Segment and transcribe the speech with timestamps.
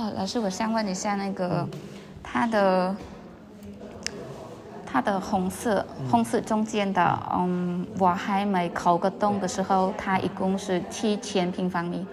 [0.00, 1.68] 哦，老师，我想问一下，那个
[2.22, 2.96] 它的
[4.86, 12.06] 它的红色红色中间的，嗯，我还没抠个洞的时候，它一共是七千平方米。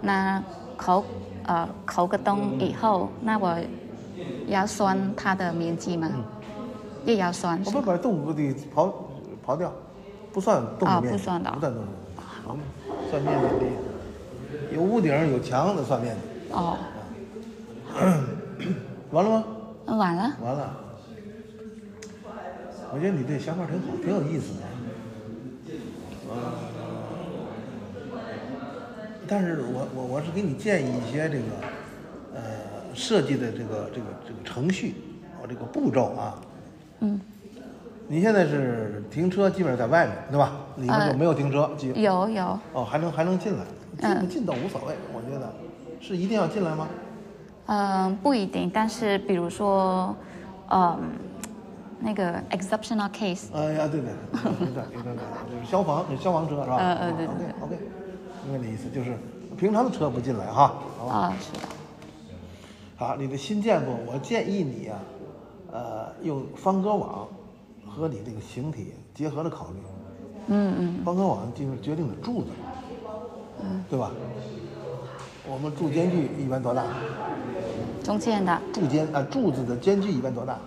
[0.00, 0.42] 那
[0.78, 1.04] 抠
[1.44, 3.54] 呃抠个洞以后，那我
[4.46, 6.10] 要算它的面积吗？
[7.04, 7.60] 也要算？
[7.66, 8.90] 我们把洞给得刨
[9.46, 9.70] 刨掉，
[10.32, 12.64] 不算洞面积，不算的不算洞的面
[13.04, 13.66] 积，算面积
[14.70, 16.52] 得有屋顶有墙的算面积。
[16.54, 16.76] 哦，
[19.10, 19.44] 完了吗？
[19.86, 20.36] 那完了。
[20.42, 20.80] 完了。
[22.92, 24.60] 我觉得你这想法挺好，挺有意思的。
[26.28, 26.34] 呃，
[29.26, 31.44] 但是我我我是给你建议一些这个
[32.34, 32.40] 呃
[32.94, 34.94] 设计的这个这个这个程序，
[35.42, 36.40] 我这个步骤啊。
[37.00, 37.20] 嗯，
[38.08, 40.52] 你现在是停车基本上在外面，对吧？
[40.76, 43.64] 里面就呃没有停车，基有有，哦还能还能进来，
[44.00, 45.52] 进不嗯进倒无所谓，我觉得
[46.00, 46.88] 是一定要进来吗？
[47.66, 50.14] 嗯，不一定，但是比如说，
[50.70, 50.98] 嗯，
[52.00, 54.10] 那个 exceptional case，哎呀，对对，
[54.60, 55.16] 有点有点
[55.50, 56.76] 就是消防，消防车是吧？
[56.76, 57.78] 呃呃对对 OK OK，
[58.44, 59.16] 明白你意思，就是
[59.56, 61.14] 平常的车不进来哈，好吧？
[61.14, 61.68] 啊，是的，
[62.96, 64.98] 好，你的新建筑，我建议你啊，
[65.72, 67.26] 呃，用方格网
[67.88, 69.78] 和你这个形体结合着考虑。
[70.48, 72.48] 嗯嗯方格网就是决定的柱子，
[73.62, 74.10] 嗯对吧？
[75.46, 76.84] 我们柱间距一般多大？
[78.02, 80.58] 中间的，柱间啊，柱子的间距一般多大？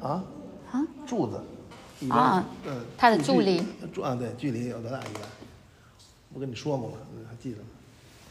[0.00, 0.24] 啊？
[0.70, 1.40] 啊，柱子
[2.00, 5.22] 一般啊呃，它的柱距距离柱啊，对，距离有多大一般？
[6.34, 6.96] 我跟你说过吗？
[7.16, 7.68] 你还记得吗？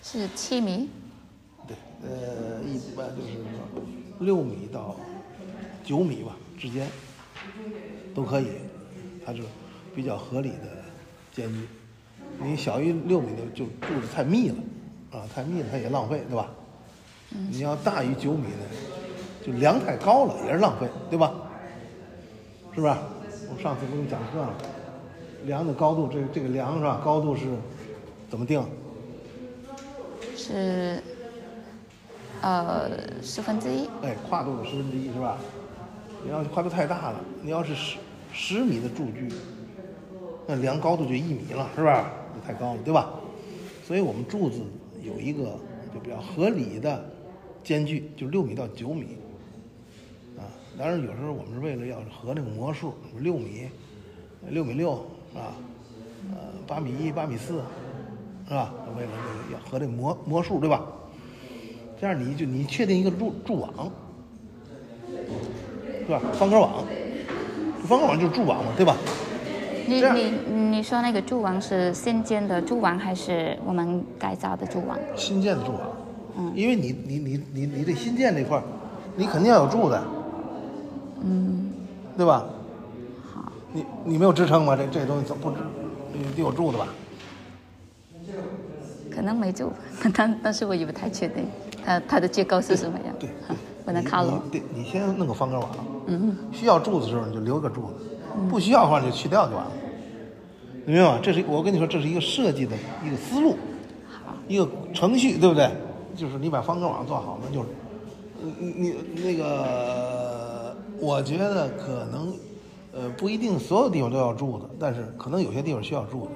[0.04, 0.90] 是七米，
[1.68, 3.84] 对，呃，一般就是说
[4.20, 4.96] 六米到
[5.84, 6.88] 九米吧之间
[8.14, 8.48] 都可以，
[9.26, 9.42] 它是
[9.96, 10.84] 比较合理的
[11.34, 11.68] 间距。
[12.40, 14.56] 你小于六米的就柱子太密了，
[15.12, 16.48] 啊，太密了它也浪费，对吧？
[17.50, 21.32] 你要大于九米的，就梁太高了也是浪费，对吧？
[22.74, 22.94] 是不是？
[23.50, 24.54] 我上次不跟你讲课了，
[25.46, 27.02] 梁的高度，这这个梁是吧？
[27.04, 27.46] 高度是
[28.30, 28.64] 怎么定？
[30.36, 31.02] 是
[32.42, 32.90] 呃
[33.22, 35.38] 十分之一，哎，跨度的十分之一是吧？
[36.24, 37.98] 你要跨度太大了，你要是十
[38.34, 39.28] 十米的柱距，
[40.52, 42.12] 那量高度就一米了，是吧？
[42.46, 43.10] 太高了，对吧？
[43.88, 44.60] 所以我们柱子
[45.02, 45.58] 有一个
[45.94, 47.10] 就比较合理的
[47.64, 49.16] 间距，就六米到九米。
[50.38, 50.44] 啊，
[50.78, 53.70] 当然有时候我们是为了要合那个模数，六米、
[54.50, 54.92] 六米六
[55.34, 55.56] 啊，
[56.34, 56.38] 呃，
[56.68, 57.62] 八米一、八米四，
[58.46, 58.74] 是吧？
[58.98, 60.86] 为了这个要合这个模模数，对吧？
[61.98, 63.90] 这样你就你确定一个柱柱网，
[66.06, 66.22] 是吧？
[66.34, 66.84] 方格网，
[67.88, 68.98] 方格网就是柱网嘛，对吧？
[69.92, 74.98] 你你你说那个柱网是新建的柱网还是我们改造的柱网？
[75.18, 75.82] 新建的柱网，
[76.38, 78.64] 嗯，因为你你你你你这新建这块儿，
[79.16, 80.00] 你肯定要有柱子，
[81.24, 81.72] 嗯，
[82.16, 82.46] 对吧？
[83.34, 84.78] 好，你你没有支撑吗？
[84.78, 85.58] 这这东西怎么不支？
[86.14, 86.88] 你得有柱子吧？
[89.14, 89.72] 可能没柱，
[90.16, 91.46] 但但是我也不太确定
[91.84, 93.54] 它它的结构是什么样，对好
[93.86, 94.42] 不能靠拢。
[94.46, 95.70] 你对，你先弄个方格网，
[96.06, 97.94] 嗯，需要柱子的时候你就留个柱子，
[98.50, 99.72] 不需要的话你就去掉就完了。
[100.86, 101.20] 明白吗？
[101.22, 102.76] 这是我跟你说，这是一个设计的
[103.06, 103.56] 一个思路，
[104.48, 105.70] 一个程序，对不对？
[106.16, 107.68] 就是你把方格网做好，那就是，
[108.60, 112.34] 你你你那个，我觉得可能，
[112.94, 116.32] 呃，不一定所有地方都要住的，但是可能有些地方需要住的。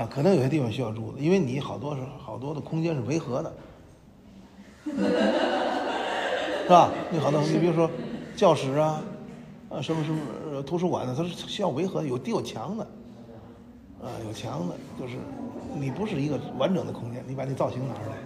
[0.00, 3.52] 啊，可能有些地方需要住的，因为你好多是好多的空间是违和的，
[6.62, 6.90] 是吧？
[7.10, 7.88] 你好多，你比如说
[8.36, 9.00] 教室啊，
[9.74, 10.18] 啊什么什么
[10.52, 12.84] 呃图书馆的，它是需要围合，有地有墙的，
[14.00, 15.14] 啊有墙的，就是
[15.78, 18.16] 你不是一个完整的空间，你把那造型拿出来，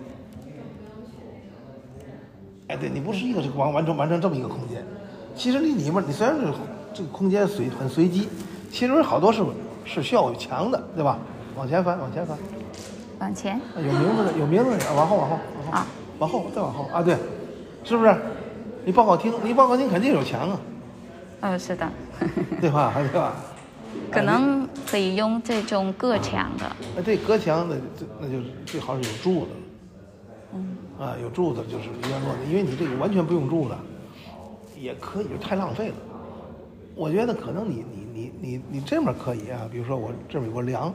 [2.69, 4.85] 哎，对你不是一个这个完完成完成这么一个空间，
[5.35, 6.53] 其实你里面你虽然是
[6.93, 8.29] 这个空间随很随机，
[8.71, 9.43] 其实好多是
[9.87, 11.19] 是需要有墙的，对吧？
[11.57, 12.37] 往前翻，往前翻。
[13.21, 15.87] 往前，啊有名字的，有名字的，往后，往后，往后，啊
[16.19, 17.17] 往后，再往后啊，对，
[17.85, 18.15] 是不是？
[18.85, 20.61] 你报告厅，你报告厅肯定有墙啊，
[21.41, 21.89] 呃，是的，
[22.61, 22.93] 对吧？
[22.97, 23.35] 对吧？
[24.11, 29.51] 可能可以用这种隔墙的，啊，对，隔墙的，这那就是最好是有柱子，
[30.55, 33.75] 嗯，啊，有柱子就是一样落的，因为你这个完全不用柱子，
[34.79, 35.95] 也可以，太浪费了。
[36.95, 40.93] 我觉得可能你你你你你这面可以啊，比如说我这边有个梁，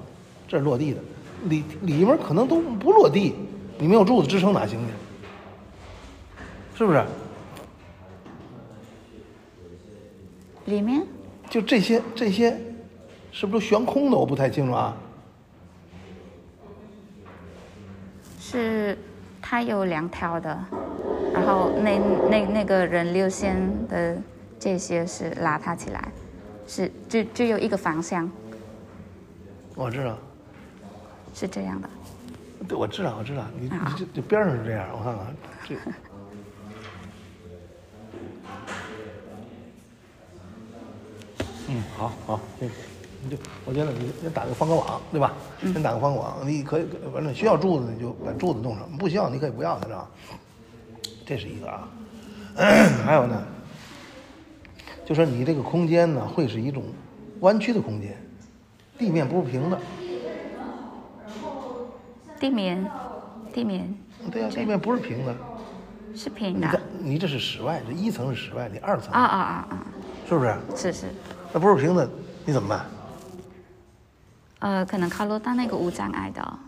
[0.47, 0.99] 这是落地的，
[1.45, 3.33] 里里面可能都不落地，
[3.79, 4.93] 你没有柱子支撑哪行去？
[6.77, 7.03] 是不是？
[10.65, 11.05] 里面
[11.49, 12.57] 就这些这些，
[13.31, 14.17] 是不是悬空的？
[14.17, 14.95] 我不太清楚啊。
[18.39, 18.97] 是
[19.41, 20.57] 它有两条的，
[21.33, 21.99] 然后那
[22.29, 23.57] 那那个人流线
[23.87, 24.15] 的
[24.59, 26.11] 这些是拉它起来，
[26.67, 28.29] 是只只有一个方向，
[29.75, 30.17] 我知道，
[31.33, 31.89] 是这样的。
[32.67, 35.35] 对，我知道，我知道，你啊你这这边上是这样，我看看
[35.67, 35.75] 这。
[41.73, 42.73] 嗯，好好，这个
[43.23, 45.33] 你就我觉得你先打个方格网，对吧？
[45.59, 50.07] 先打个方格网，你可以反正需要柱子你就把柱子弄上，不需要你可以不要它，是吧？
[51.25, 51.87] 这是一个啊，
[53.03, 53.43] 还有呢，
[55.03, 56.83] 就说你这个空间呢会是一种
[57.39, 58.15] 弯曲的空间，
[58.99, 59.79] 地面不是平的，
[62.39, 62.85] 地面
[63.51, 63.95] 地面
[64.31, 65.35] 对呀、地面不是平的。
[66.15, 66.81] 是平你在的。
[66.99, 69.85] 你这是室外，这一层是室外，你二层啊啊啊啊！
[70.29, 70.55] 是不是？
[70.75, 71.05] 是是，
[71.53, 72.09] 那不是平的，
[72.45, 72.85] 你怎么办？
[74.57, 76.41] 呃，可能考虑到那个无障碍的。
[76.41, 76.59] 啊，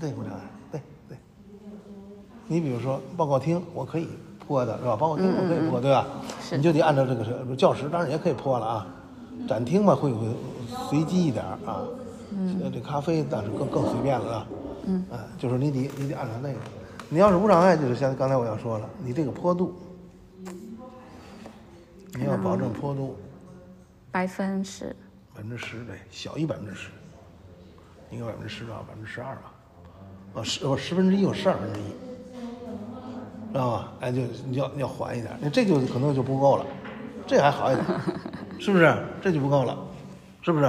[0.00, 0.40] 对，无障碍，
[0.72, 1.18] 对对。
[2.46, 4.96] 你比如说报告厅，我可以坡的是吧？
[4.96, 6.06] 报告厅我可以坡，对吧？
[6.40, 8.86] 是你就得按照这个是教室，当然也可以坡了啊。
[9.46, 10.26] 展厅嘛，会会
[10.88, 11.82] 随机一点儿啊。
[12.30, 12.72] 嗯。
[12.72, 14.46] 这咖啡但是更更随便了啊。
[14.86, 15.04] 嗯。
[15.12, 16.58] 啊，就是你得你得按照那个。
[17.10, 19.74] 你要是无障碍，就是像刚才我要说了，你这个坡度，
[22.14, 23.14] 你要保证坡度。
[24.10, 24.94] 百分之
[25.34, 26.88] 百分之十，对，小于百分之十，
[28.10, 29.52] 应该百分之十到百分之十二吧，
[30.34, 31.84] 啊，十哦十分之一有十二分之一，
[33.52, 33.92] 知道吧？
[34.00, 36.66] 哎，就你要你要缓一点，那这就可能就不够了，
[37.26, 37.86] 这还好一点，
[38.58, 38.96] 是不是？
[39.22, 39.78] 这就不够了，
[40.42, 40.64] 是不是？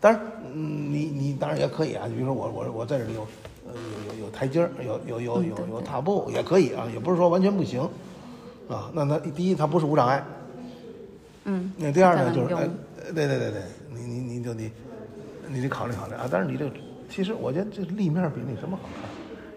[0.00, 0.20] 当然，
[0.52, 3.22] 嗯，你你当然也可以啊，比如说我我我在这里有
[3.66, 3.72] 呃
[4.08, 7.80] 有有有台阶儿，有有有有有踏步也可以啊，也不是说完全不行，
[8.68, 10.22] 啊，那那第一它不是无障碍。
[11.44, 12.68] 嗯，那第二呢，就是哎，
[13.14, 14.70] 对对对对，你你你就你，
[15.48, 16.26] 你得考虑考虑啊。
[16.30, 16.72] 但是你这个，
[17.10, 19.10] 其实我觉得这立面比那什么好看，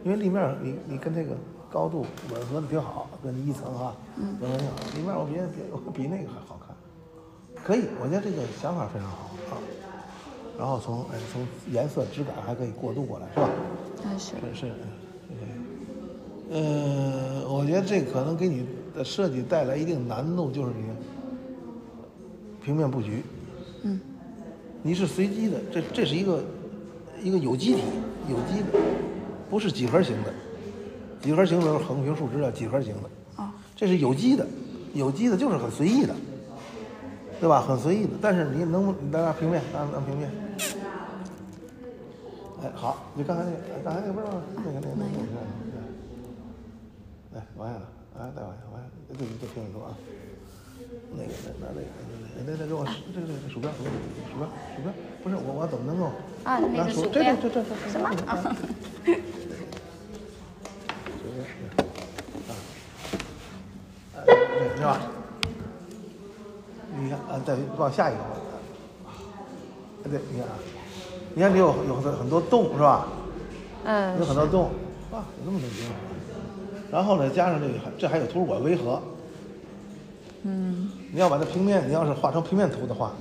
[0.03, 1.35] 因为立面你你跟这个
[1.71, 3.95] 高度吻合的挺好，跟一层啊
[4.41, 4.73] 吻合挺好。
[4.95, 6.75] 立面我觉得比比那个还好看，
[7.63, 9.57] 可以，我觉得这个想法非常好啊。
[10.57, 13.49] 然后从哎从颜色质感还可以过渡过来，是吧？
[14.03, 14.71] 但是是是，
[16.49, 20.89] 呃，我觉得这可能给你的设计带来一定难度，就是你
[22.67, 23.23] 平面布局，
[23.83, 23.97] 嗯，
[24.83, 26.43] 你是随机的，这这是一个
[27.23, 27.81] 一个有机体，
[28.27, 28.77] 有机的，
[29.49, 30.33] 不是几何形的，
[31.21, 34.45] 几何形的是横平竖直的，几何形的，哦，这是有机的，
[34.93, 36.13] 有机的就是很随意的，
[37.39, 37.61] 对吧？
[37.61, 40.29] 很随意的，但是你能不你来拿平面，拿拿平面。
[42.61, 44.27] 哎，好，你刚才那个，刚才那个不是
[44.57, 45.11] 那个那个那个
[47.31, 49.95] 那个，来往下了，哎，再往下，往下，这这平面图啊，
[51.11, 51.29] 那个
[51.59, 51.87] 那那那个
[52.45, 53.91] 那那给我这个这个鼠标鼠标
[54.31, 54.93] 鼠标鼠标，
[55.23, 56.11] 不是我我怎么能够
[56.43, 58.07] 啊，那个鼠标这这这这什么？
[58.07, 58.55] 啊啊，
[64.25, 64.99] 对是吧？
[66.99, 69.11] 你看啊，再往下一个，啊
[70.03, 70.55] 对，你看啊，
[71.33, 73.07] 你看这有有很很多洞是吧？
[73.85, 74.71] 呃有，很多洞，
[75.11, 75.91] 哇，有这么多地方。
[76.91, 79.01] 然后呢，加上这个还这还有图书馆围合。
[80.47, 83.11] 嗯，你要把这平面，你要是画成平面图的话，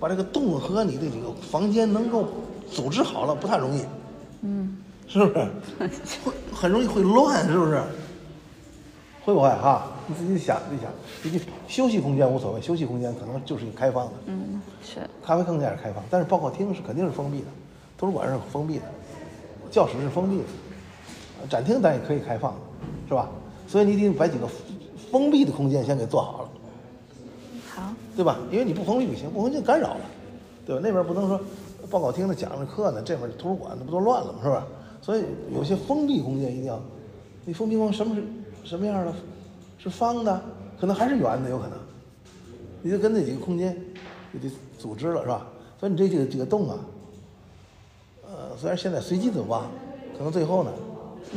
[0.00, 2.26] 把这个洞和你的这个房间能够
[2.72, 3.82] 组织好了，不太容易。
[4.40, 5.46] 嗯，是不是？
[6.24, 7.82] 会很容易会乱，是不是？
[9.22, 9.92] 会不会哈？
[10.06, 10.90] 你自己想，自己想。
[11.22, 17.46] 你休息空间无所谓，休息空间可能就是一个开放的，嗯，是，咖啡更加是开放，但是报告厅是肯定是封闭的，
[17.98, 18.84] 图书馆是封闭的，
[19.70, 20.44] 教室是封闭的，
[21.42, 22.54] 呃展厅咱也可以开放，
[23.08, 23.28] 是吧？
[23.66, 24.46] 所以你得摆几个
[25.14, 26.48] 封闭的空间先给做好了，
[27.72, 28.36] 好，对吧？
[28.50, 30.00] 因为你不封闭不行，不封闭就干扰了，
[30.66, 30.82] 对吧？
[30.82, 31.40] 那边不能说
[31.88, 34.40] 报告厅的讲着课呢，这边图书馆那不都乱了吗？
[34.42, 34.66] 是吧？
[35.00, 35.22] 所以
[35.54, 36.80] 有些封闭空间一定要，
[37.44, 38.24] 你封闭空间什么是
[38.68, 39.14] 什么样的？
[39.78, 40.42] 是方的，
[40.80, 41.78] 可能还是圆的，有可能。
[42.82, 43.72] 你就跟那几个空间
[44.32, 45.46] 就得组织了，是吧？
[45.78, 46.76] 所以你这几个几个洞啊，
[48.26, 49.62] 呃，虽然现在随机的挖，
[50.18, 50.72] 可能最后呢，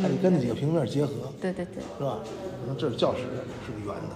[0.01, 2.19] 还得跟那几个平面结合，对对对，是吧？
[2.61, 3.21] 可能这是教室
[3.65, 4.15] 是个圆的，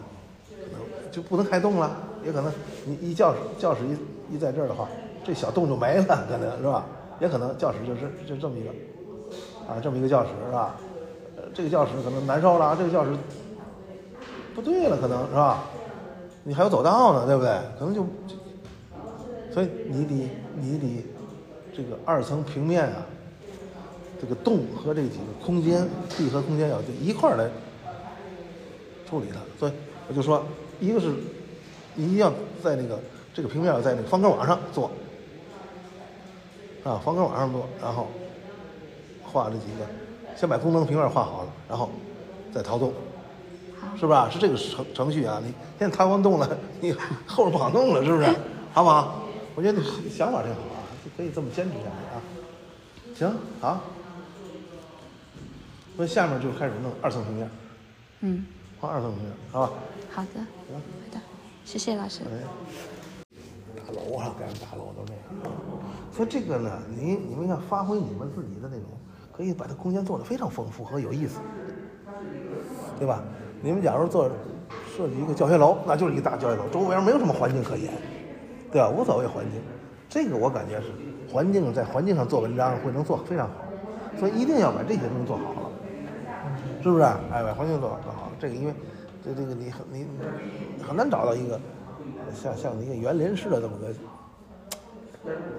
[0.49, 2.51] 可能就不能开动了，也可能
[2.85, 4.87] 你一教室教室一一在这儿的话，
[5.23, 6.85] 这小洞就没了，可能是吧？
[7.19, 8.69] 也可能教室就是就这么一个，
[9.67, 10.75] 啊，这么一个教室是吧？
[11.37, 13.11] 呃，这个教室可能难受了，这个教室
[14.53, 15.65] 不对了，可能是吧？
[16.43, 17.51] 你还有走道呢，对不对？
[17.79, 18.05] 可能，就
[19.53, 21.05] 所以你得你得
[21.75, 23.05] 这个二层平面啊，
[24.21, 27.49] 这个洞和这几个空间闭合空间要一块儿来
[29.09, 29.39] 处理它。
[29.59, 29.71] 所以
[30.07, 30.45] 我就说，
[30.79, 31.11] 一个是
[31.95, 32.31] 你一定要
[32.63, 32.99] 在那个
[33.33, 34.91] 这个平面在那个方格网上做
[36.83, 38.07] 啊，方格网上做，然后
[39.23, 39.85] 画这几个，
[40.35, 41.89] 先把功能平面画好了，然后
[42.53, 42.93] 再掏洞，
[43.99, 44.37] 是吧是？
[44.37, 45.41] 这个程程序啊？
[45.43, 46.91] 你现在掏完洞了，你
[47.25, 48.27] 后边不好弄了，是不是？
[48.73, 49.23] 好不好？
[49.55, 52.21] 我觉得你想法挺好啊，就可以这么坚持下去啊。
[53.15, 53.81] 行，好。
[56.01, 57.49] 那下面就开始弄二层平面，
[58.21, 58.43] 嗯，
[58.79, 59.73] 画二层平面，好吧？
[60.09, 60.39] 好的，
[60.73, 60.79] 好
[61.11, 61.21] 的，
[61.63, 62.21] 谢谢老师。
[62.23, 63.35] 哎，
[63.75, 65.21] 大楼啊，盖大楼都这样。
[66.11, 68.87] 所以这个呢，你你们要发挥你们自己的那种，
[69.31, 71.39] 可以把它空间做得非常丰富和有意思，
[72.97, 73.23] 对吧？
[73.61, 74.27] 你们假如做
[74.97, 77.93] 设计一个教学楼，那就是一个大教学楼，周围没有什么环境可言，
[78.71, 78.89] 对吧？
[78.89, 79.61] 无所谓环境，
[80.09, 80.87] 这个我感觉是
[81.31, 83.53] 环境在环境上做文章会能做非常好，
[84.17, 85.71] 所以一定要把这些东西做好了。
[86.81, 87.03] 是不是？
[87.03, 88.73] 哎，环境做好做好，这个因为
[89.23, 90.07] 这这个你很你
[90.81, 91.59] 很难找到一个
[92.33, 93.93] 像像一个园林式的这么个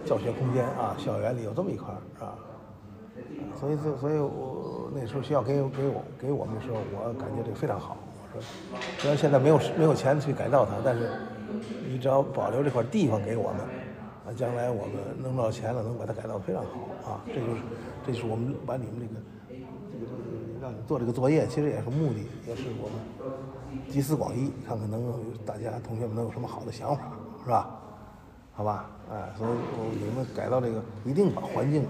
[0.04, 2.34] 教学空间啊，校园里有这么一块儿是吧？
[3.58, 7.96] 所以所以我那时候学校给给我给我们的时候，我感觉这个非常好。
[8.34, 8.42] 我说
[8.98, 11.10] 虽然现在没有没有钱去改造它，但是
[11.86, 13.60] 你只要保留这块地方给我们，
[14.26, 17.20] 啊，将来我们弄到钱了，能把它改造非常好啊。
[17.26, 17.60] 这就是
[18.06, 19.20] 这就是我们把你们这个。
[20.62, 27.02] 让你做这个作业，其实也是目的，也是我们集思广益，看看能够大家同学们能有什么好的想法，
[27.42, 27.68] 是吧？
[28.52, 29.50] 好吧，哎，所以
[29.98, 31.84] 你们改造这个，一定把环境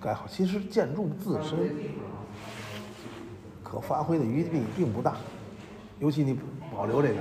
[0.00, 0.24] 改好。
[0.26, 1.58] 其实建筑自身
[3.62, 5.16] 可发挥的余地并不大，
[5.98, 6.38] 尤其你
[6.74, 7.14] 保留这个，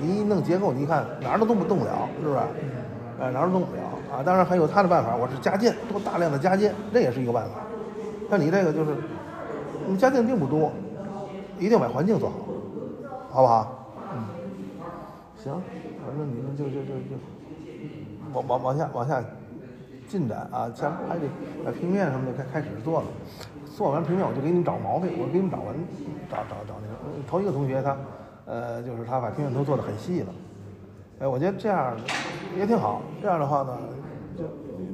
[0.00, 2.38] 你一弄结构，你看哪儿都动不动不了，是不是？
[3.18, 4.22] 哎，哪儿都动不了啊！
[4.22, 7.56] 当然还有他的办法，我是加建，多大量的加建，这也是一个办法。
[8.30, 8.94] 那你这个就是。
[9.88, 10.70] 你家电并不多，
[11.58, 12.36] 一定把环境做好，
[13.30, 13.94] 好不好？
[14.14, 14.24] 嗯，
[15.36, 15.52] 行，
[16.06, 17.16] 反正你们就就就就
[18.32, 19.22] 往往往下往下
[20.08, 21.26] 进展啊，前还得
[21.64, 23.06] 把平面什么的开开始做了，
[23.74, 25.74] 做完平面我就给你们找毛病，我给你们找完
[26.30, 27.96] 找找找那个头一个同学他
[28.44, 30.34] 呃就是他把平面图做的很细了，
[31.20, 31.96] 哎，我觉得这样
[32.56, 33.78] 也挺好，这样的话呢
[34.36, 34.44] 就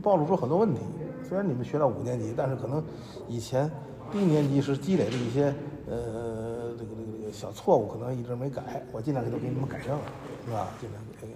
[0.00, 0.80] 暴露出很多问题。
[1.22, 2.82] 虽然你们学到五年级，但是可能
[3.26, 3.70] 以前。
[4.10, 5.54] 低年级时积累的一些
[5.88, 10.04] 呃这个这个这个小错误，可能一直没改，我尽量给都给你们改正了，
[10.46, 10.68] 是吧？
[10.80, 11.28] 尽量给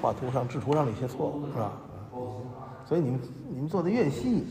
[0.00, 1.80] 画图上、制图上的一些错误，是吧？
[2.86, 4.44] 所以你们你们做的越细，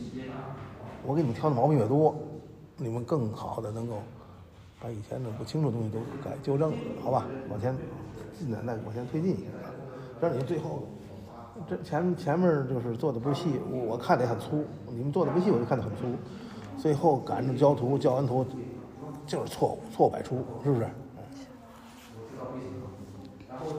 [1.04, 2.14] 我给你们挑的毛病越多，
[2.76, 3.98] 你们更好的能够
[4.80, 7.26] 把以前的不清楚东西都改纠正了，好吧？
[7.50, 7.74] 往前
[8.38, 9.50] 进展再往前推进一下，
[10.20, 10.86] 让你最后
[11.68, 16.02] 这前前面就是做的不细，我看着也很粗，你们做的不细，我就看着很粗。
[16.78, 18.46] 最后赶着交图，交完图
[19.26, 20.88] 就是错误，错误百出，是不是？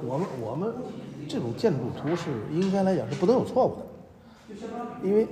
[0.05, 0.73] 我们我们
[1.27, 4.57] 这种建筑图是应该来讲是不能有错误的，
[5.01, 5.27] 因为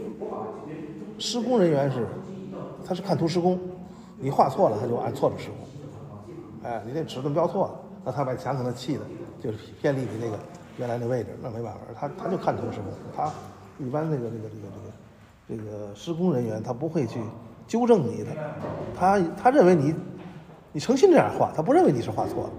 [1.20, 2.08] 施工人员是
[2.86, 3.60] 他是看图施工，
[4.18, 5.58] 你画错了他就按错了施工。
[6.64, 9.02] 哎，你那尺寸标错了，那他把墙可能砌的
[9.42, 10.40] 就是偏离你那个
[10.78, 13.32] 原来的位置，那没办法，他他就看图施工，他
[13.78, 14.62] 一般那个这个这个
[15.50, 17.20] 这个这个施工人员他不会去。
[17.68, 18.32] 纠正你的，
[18.98, 19.94] 他他认为你，
[20.72, 22.50] 你诚心这样画，他不认为你是画错了。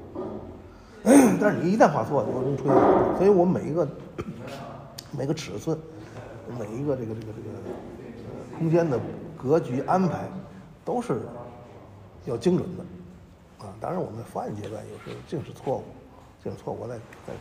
[1.41, 3.19] 但是你一旦画错，就容易出现问题。
[3.19, 3.89] 所以我每一个
[5.17, 5.79] 每个尺寸，
[6.59, 9.01] 每一个这个这个这个空间的
[9.37, 10.29] 格局安排，
[10.85, 11.21] 都是
[12.27, 12.85] 要精准的
[13.65, 13.73] 啊。
[13.81, 15.85] 当然我们在方案阶段有时候净是错误，
[16.43, 16.97] 净是错误，我在
[17.27, 17.33] 在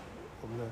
[0.42, 0.64] 我们的。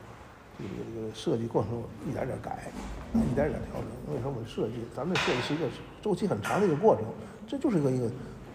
[0.57, 1.71] 这个这个设计过程
[2.07, 2.71] 一点点改，
[3.13, 4.13] 一点点调整。
[4.13, 4.75] 为什么我设计？
[4.95, 5.65] 咱们设计是一个
[6.01, 7.03] 周期很长的一个过程，
[7.45, 8.05] 这就是一个一个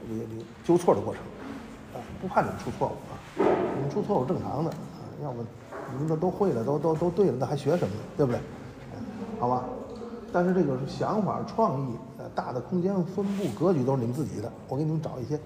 [0.09, 1.23] 一个一个纠错的过程
[1.93, 2.01] 啊！
[2.21, 3.13] 不怕你们出错误啊，
[3.77, 5.05] 你们出错误正常的啊。
[5.23, 5.45] 要不
[5.93, 8.01] 你们都都会了，都都都对了，那还学什么呢？
[8.17, 8.41] 对不对？
[9.39, 9.65] 好吧。
[10.33, 14.51] 但是这个想法、创意、呃，大的空间分布、格局都是你们自己的。
[14.69, 15.39] 我给你们找一些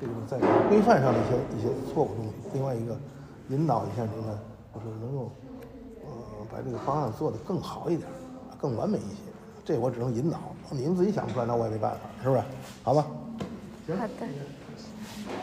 [0.00, 2.32] 这个在规范上的一些一些错误东西。
[2.52, 2.96] 另外一个，
[3.48, 4.38] 引导一下你们，
[4.74, 5.32] 就是能够。
[6.50, 8.08] 把这个方案做得更好一点，
[8.58, 9.16] 更完美一些，
[9.64, 10.38] 这我只能引导，
[10.70, 12.42] 你们自己想不出来，那我也没办法，是不是？
[12.82, 13.06] 好吧，
[13.88, 14.65] 好的。